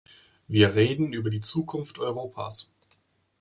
[0.47, 2.71] Wir reden über die Zukunft Europas.